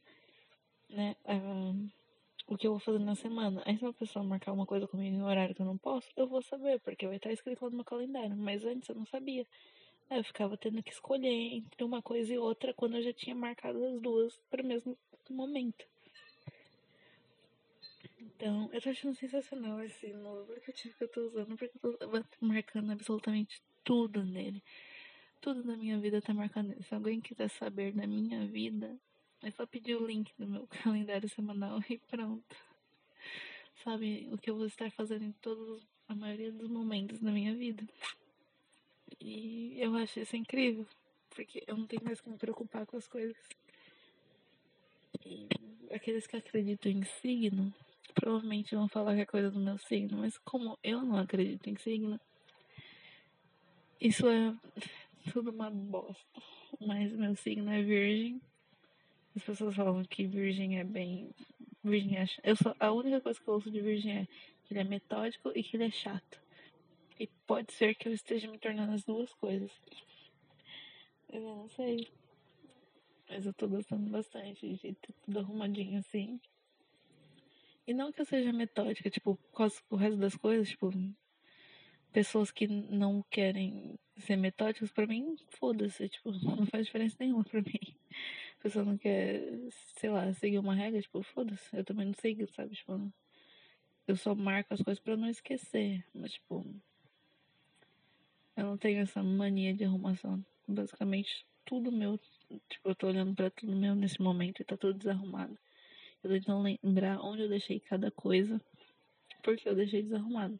né? 0.90 1.16
Um, 1.26 1.90
o 2.48 2.58
que 2.58 2.68
eu 2.68 2.72
vou 2.72 2.80
fazer 2.80 3.00
na 3.00 3.16
semana. 3.16 3.64
Aí 3.66 3.78
se 3.78 3.86
uma 3.86 3.94
pessoa 3.94 4.26
marcar 4.26 4.52
uma 4.52 4.66
coisa 4.66 4.88
comigo 4.88 5.16
em 5.16 5.22
um 5.22 5.26
horário 5.26 5.56
que 5.56 5.62
eu 5.62 5.66
não 5.66 5.78
posso, 5.78 6.10
eu 6.18 6.28
vou 6.28 6.42
saber, 6.42 6.82
porque 6.82 7.08
vai 7.08 7.16
estar 7.16 7.32
escrito 7.32 7.64
lá 7.64 7.70
no 7.70 7.78
meu 7.78 7.86
calendário. 7.86 8.36
Mas 8.36 8.66
antes 8.66 8.90
eu 8.90 8.96
não 8.96 9.06
sabia. 9.06 9.48
Aí 10.10 10.20
eu 10.20 10.24
ficava 10.26 10.58
tendo 10.58 10.84
que 10.84 10.92
escolher 10.92 11.30
entre 11.30 11.84
uma 11.86 12.02
coisa 12.02 12.34
e 12.34 12.38
outra 12.38 12.74
quando 12.74 12.98
eu 12.98 13.04
já 13.04 13.14
tinha 13.14 13.34
marcado 13.34 13.84
as 13.86 14.02
duas 14.02 14.38
para 14.50 14.62
o 14.62 14.66
mesmo 14.66 14.98
momento. 15.30 15.91
Então, 18.42 18.68
eu 18.74 18.82
tô 18.82 18.90
achando 18.90 19.14
sensacional 19.14 19.84
esse 19.84 20.12
novo 20.14 20.42
aplicativo 20.42 20.96
que 20.98 21.04
eu 21.04 21.08
tô 21.10 21.28
usando, 21.28 21.56
porque 21.56 21.78
eu 21.84 22.24
tô 22.24 22.28
marcando 22.44 22.92
absolutamente 22.92 23.62
tudo 23.84 24.26
nele. 24.26 24.64
Tudo 25.40 25.64
na 25.64 25.78
minha 25.78 26.00
vida 26.00 26.20
tá 26.24 26.34
marcado 26.34 26.70
nele. 26.70 26.82
Se 26.82 26.96
alguém 26.96 27.22
quiser 27.22 27.52
saber 27.52 27.94
da 27.94 28.08
minha 28.08 28.48
vida, 28.48 28.98
é 29.44 29.52
só 29.52 29.68
pedir 29.68 29.94
o 29.94 30.08
link 30.08 30.34
do 30.40 30.48
meu 30.48 30.66
calendário 30.82 31.30
semanal 31.30 31.84
e 31.88 32.00
pronto. 32.00 32.56
Sabe 33.84 34.28
o 34.32 34.40
que 34.40 34.50
eu 34.50 34.56
vou 34.56 34.66
estar 34.66 34.90
fazendo 34.90 35.24
em 35.24 35.34
todos, 35.34 35.86
a 36.08 36.16
maioria 36.16 36.52
dos 36.52 36.68
momentos 36.68 37.22
da 37.22 37.30
minha 37.30 37.54
vida. 37.54 37.88
E 39.20 39.76
eu 39.80 39.96
acho 39.98 40.20
isso 40.20 40.36
incrível, 40.36 40.88
porque 41.30 41.64
eu 41.68 41.78
não 41.78 41.86
tenho 41.86 42.04
mais 42.04 42.20
que 42.20 42.28
me 42.28 42.40
preocupar 42.40 42.88
com 42.88 42.98
as 42.98 43.08
coisas. 43.08 43.38
E 45.24 45.48
aqueles 45.94 46.26
que 46.26 46.36
acreditam 46.36 46.92
em 46.92 47.04
signo, 47.04 47.72
provavelmente 48.12 48.76
vão 48.76 48.88
falar 48.88 49.16
que 49.16 49.22
é 49.22 49.26
coisa 49.26 49.50
do 49.52 49.60
meu 49.60 49.78
signo, 49.78 50.18
mas 50.18 50.38
como 50.40 50.78
eu 50.84 51.02
não 51.02 51.18
acredito 51.18 51.70
em 51.70 51.76
signo, 51.78 52.20
isso 54.00 54.28
é 54.28 54.56
tudo 55.32 55.52
uma 55.52 55.70
bosta. 55.70 56.42
Mas 56.80 57.12
meu 57.14 57.36
signo 57.36 57.72
é 57.72 57.82
virgem. 57.82 58.42
As 59.36 59.44
pessoas 59.44 59.76
falam 59.76 60.04
que 60.04 60.26
virgem 60.26 60.80
é 60.80 60.84
bem. 60.84 61.30
Virgem 61.84 62.18
é. 62.18 62.26
Eu 62.44 62.56
só... 62.56 62.76
A 62.80 62.92
única 62.92 63.22
coisa 63.22 63.40
que 63.40 63.48
eu 63.48 63.54
ouço 63.54 63.70
de 63.70 63.82
virgem 63.82 64.18
é 64.18 64.28
que 64.66 64.74
ele 64.74 64.80
é 64.80 64.84
metódico 64.84 65.52
e 65.56 65.64
que 65.64 65.78
ele 65.78 65.86
é 65.86 65.92
chato. 65.92 66.42
E 67.20 67.28
pode 67.46 67.72
ser 67.74 67.94
que 67.94 68.08
eu 68.08 68.14
esteja 68.14 68.50
me 68.50 68.58
tornando 68.58 68.94
as 68.94 69.04
duas 69.04 69.32
coisas. 69.36 69.72
Eu 71.30 71.42
não 71.42 71.70
sei. 71.70 72.10
Mas 73.30 73.46
eu 73.46 73.54
tô 73.54 73.68
gostando 73.68 74.10
bastante 74.10 74.68
de 74.68 74.94
ter 74.94 75.14
tudo 75.24 75.40
arrumadinho 75.40 76.00
assim. 76.00 76.40
E 77.88 77.94
não 77.94 78.12
que 78.12 78.22
eu 78.22 78.26
seja 78.26 78.54
metódica, 78.54 79.10
tipo, 79.10 79.40
o 79.90 79.96
resto 79.96 80.18
das 80.18 80.36
coisas, 80.36 80.70
tipo, 80.70 80.92
pessoas 82.12 82.52
que 82.52 82.68
não 82.68 83.24
querem 83.30 83.98
ser 84.18 84.36
metódicas, 84.36 84.92
pra 84.92 85.08
mim, 85.08 85.36
foda-se, 85.50 86.08
tipo, 86.10 86.32
não 86.62 86.66
faz 86.66 86.86
diferença 86.86 87.16
nenhuma 87.20 87.44
pra 87.44 87.62
mim. 87.62 87.96
A 88.60 88.64
pessoa 88.64 88.86
não 88.86 88.98
quer, 88.98 89.42
sei 89.98 90.10
lá, 90.10 90.32
seguir 90.34 90.60
uma 90.60 90.76
regra, 90.76 91.02
tipo, 91.02 91.24
foda-se, 91.24 91.76
eu 91.76 91.84
também 91.84 92.06
não 92.06 92.14
sigo, 92.14 92.48
sabe? 92.54 92.76
Tipo, 92.76 93.12
eu 94.08 94.16
só 94.16 94.36
marco 94.36 94.74
as 94.74 94.82
coisas 94.82 95.02
pra 95.02 95.18
não 95.18 95.30
esquecer, 95.30 96.06
mas, 96.14 96.34
tipo, 96.34 96.66
eu 98.56 98.66
não 98.66 98.78
tenho 98.78 99.00
essa 99.02 99.24
mania 99.24 99.74
de 99.74 99.84
arrumação. 99.86 100.44
Basicamente, 100.68 101.46
tudo 101.66 101.92
meu, 101.92 102.20
tipo, 102.70 102.90
eu 102.90 102.96
tô 102.96 103.08
olhando 103.08 103.34
pra 103.34 103.50
tudo 103.50 103.76
meu 103.76 103.96
nesse 103.96 104.22
momento 104.22 104.62
e 104.62 104.66
tá 104.66 104.78
tudo 104.78 104.98
desarrumado. 104.98 105.58
Eu 106.24 106.30
tentando 106.30 106.62
lembrar 106.62 107.20
onde 107.22 107.44
eu 107.44 107.50
deixei 107.50 107.80
cada 107.80 108.12
coisa, 108.12 108.62
porque 109.42 109.68
eu 109.68 109.76
deixei 109.76 110.04
desarrumado. 110.04 110.60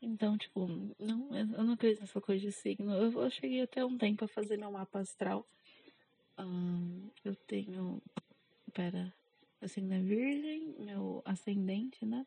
Então, 0.00 0.38
tipo, 0.38 0.66
não, 0.98 1.36
eu 1.36 1.64
não 1.64 1.72
acredito 1.72 2.00
nessa 2.00 2.20
coisa 2.20 2.40
de 2.40 2.52
signo. 2.52 2.92
Eu, 2.92 3.22
eu 3.22 3.30
cheguei 3.30 3.62
até 3.62 3.84
um 3.84 3.98
tempo 3.98 4.24
a 4.24 4.28
fazer 4.28 4.56
meu 4.56 4.70
mapa 4.70 5.00
astral. 5.00 5.44
Eu 7.24 7.34
tenho. 7.46 8.00
Pera. 8.72 9.12
Assim, 9.60 9.80
na 9.80 9.98
Virgem, 9.98 10.74
meu 10.78 11.20
ascendente, 11.24 12.06
né? 12.06 12.24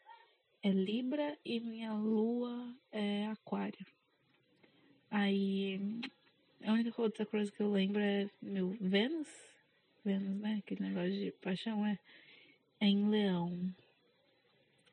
É 0.61 0.69
Libra 0.69 1.37
e 1.45 1.59
minha 1.61 1.93
lua 1.93 2.75
é 2.91 3.27
Aquário. 3.27 3.85
Aí. 5.09 5.79
A 6.63 6.73
única 6.73 7.01
outra 7.01 7.25
coisa 7.25 7.51
que 7.51 7.61
eu 7.61 7.71
lembro 7.71 8.01
é 8.01 8.29
meu 8.41 8.75
Vênus. 8.81 9.29
Vênus, 10.03 10.37
né? 10.41 10.57
Aquele 10.59 10.89
negócio 10.89 11.13
de 11.13 11.31
paixão 11.41 11.85
é. 11.85 11.97
É 12.81 12.87
em 12.87 13.07
Leão. 13.07 13.71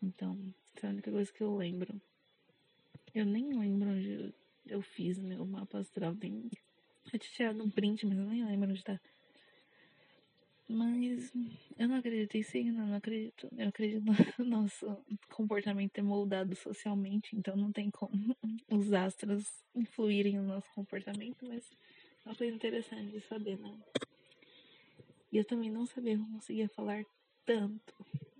Então, 0.02 0.38
essa 0.76 0.86
é 0.86 0.90
a 0.90 0.92
única 0.92 1.10
coisa 1.10 1.32
que 1.32 1.42
eu 1.42 1.56
lembro. 1.56 1.98
Eu 3.14 3.24
nem 3.24 3.58
lembro 3.58 3.88
onde 3.88 4.34
eu 4.66 4.82
fiz 4.82 5.18
meu 5.18 5.46
mapa 5.46 5.78
astral. 5.78 6.14
Tem... 6.14 6.50
Eu 7.10 7.18
tinha 7.18 7.32
tirado 7.32 7.64
um 7.64 7.70
print, 7.70 8.04
mas 8.04 8.18
eu 8.18 8.26
nem 8.26 8.44
lembro 8.44 8.68
onde 8.68 8.84
tá. 8.84 9.00
Mas 10.68 11.32
eu 11.78 11.88
não 11.88 11.96
acredito 11.96 12.36
em 12.36 12.42
signo, 12.42 12.82
eu 12.82 12.86
não 12.88 12.96
acredito. 12.96 13.48
Eu 13.56 13.68
acredito 13.68 14.04
no 14.04 14.44
nosso 14.44 15.02
comportamento 15.30 15.92
ter 15.92 16.02
moldado 16.02 16.54
socialmente, 16.54 17.34
então 17.34 17.56
não 17.56 17.72
tem 17.72 17.90
como 17.90 18.36
os 18.70 18.92
astros 18.92 19.64
influírem 19.74 20.36
no 20.36 20.42
nosso 20.42 20.70
comportamento, 20.74 21.46
mas 21.48 21.64
é 22.26 22.28
uma 22.28 22.34
coisa 22.34 22.54
interessante 22.54 23.12
de 23.12 23.20
saber, 23.22 23.58
né? 23.58 23.74
E 25.32 25.38
eu 25.38 25.44
também 25.46 25.70
não 25.70 25.86
sabia 25.86 26.18
como 26.18 26.34
conseguia 26.34 26.68
falar 26.68 27.02
tanto. 27.48 27.94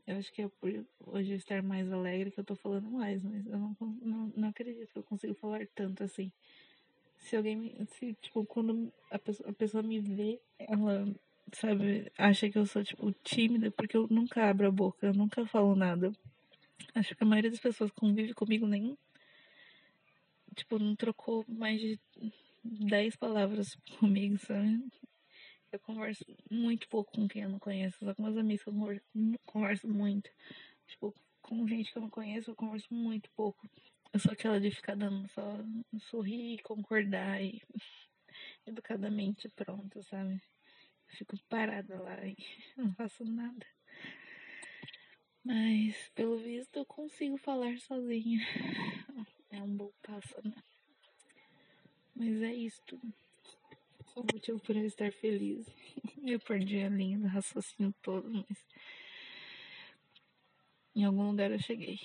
Eu 0.07 0.19
acho 0.19 0.31
que 0.33 0.43
é 0.43 0.49
por 0.49 0.71
hoje 1.07 1.35
estar 1.35 1.63
mais 1.63 1.91
alegre 1.91 2.31
que 2.31 2.39
eu 2.39 2.45
tô 2.45 2.55
falando 2.55 2.91
mais, 2.91 3.23
mas 3.23 3.47
eu 3.47 3.59
não, 3.59 3.77
não, 4.03 4.33
não 4.37 4.49
acredito 4.49 4.93
que 4.93 4.99
eu 4.99 5.03
consigo 5.03 5.35
falar 5.35 5.67
tanto 5.75 6.05
assim. 6.05 6.31
Se 7.17 7.35
alguém 7.35 7.57
me. 7.57 7.87
Se, 7.87 8.15
tipo, 8.21 8.45
quando 8.45 8.93
a 9.11 9.19
pessoa, 9.19 9.49
a 9.49 9.53
pessoa 9.53 9.83
me 9.83 9.99
vê, 9.99 10.39
ela, 10.59 11.09
sabe, 11.53 12.13
acha 12.19 12.51
que 12.51 12.59
eu 12.59 12.67
sou, 12.67 12.85
tipo, 12.85 13.11
tímida, 13.25 13.71
porque 13.71 13.97
eu 13.97 14.07
nunca 14.11 14.49
abro 14.49 14.69
a 14.69 14.71
boca, 14.71 15.07
eu 15.07 15.15
nunca 15.15 15.47
falo 15.47 15.75
nada. 15.75 16.13
Acho 16.95 17.15
que 17.17 17.25
a 17.25 17.27
maioria 17.27 17.51
das 17.51 17.61
pessoas 17.61 17.91
que 17.91 18.01
convive 18.01 18.35
comigo 18.35 18.67
nem. 18.67 18.97
Tipo, 20.55 20.79
não 20.79 20.95
trocou 20.95 21.45
mais 21.49 21.81
de 21.81 21.99
10 22.63 23.17
palavras 23.17 23.75
comigo, 23.99 24.39
sabe? 24.39 24.83
Eu 25.71 25.79
converso 25.81 26.25
muito 26.51 26.89
pouco 26.89 27.13
com 27.13 27.29
quem 27.29 27.43
eu 27.43 27.49
não 27.49 27.59
conheço. 27.59 27.99
Só 28.05 28.15
com 28.15 28.23
meus 28.23 28.37
amigos 28.37 28.67
eu 28.67 29.41
converso, 29.45 29.89
muito. 29.89 30.31
Tipo, 30.87 31.15
com 31.43 31.67
gente 31.67 31.93
que 31.93 31.99
eu 31.99 32.03
não 32.03 32.11
conheço, 32.11 32.51
eu 32.51 32.57
converso 32.57 32.93
muito 32.93 33.31
pouco. 33.33 33.69
Eu 34.13 34.19
sou 34.19 34.33
aquela 34.33 34.59
de 34.59 34.71
ficar 34.71 34.97
dando 34.97 35.29
só 35.29 35.59
sorrir, 35.99 36.63
concordar 36.63 37.43
e 37.43 37.61
educadamente 38.67 39.49
pronto, 39.51 40.03
sabe? 40.03 40.41
Eu 41.11 41.17
fico 41.17 41.37
parada 41.49 42.01
lá 42.01 42.27
e 42.27 42.37
não 42.77 42.95
faço 42.95 43.25
nada. 43.25 43.67
Mas, 45.45 46.11
pelo 46.15 46.39
visto, 46.39 46.79
eu 46.79 46.87
consigo 46.87 47.37
falar 47.39 47.79
sozinha. 47.79 48.41
É 49.51 49.63
um 49.63 49.75
bom 49.75 49.91
passo, 50.03 50.37
né? 50.45 50.63
Mas 52.15 52.43
é 52.43 52.53
isso 52.53 52.83
o 54.21 54.27
motivo 54.33 54.59
por 54.61 54.77
eu 54.77 54.85
estar 54.85 55.13
feliz. 55.13 55.67
Eu 56.23 56.41
perdi 56.41 56.81
a 56.83 56.89
linha 56.89 57.19
do 57.19 57.27
raciocínio 57.27 57.95
todo, 58.03 58.29
mas 58.31 58.59
em 60.95 61.05
algum 61.05 61.29
lugar 61.31 61.51
eu 61.51 61.59
cheguei. 61.59 61.99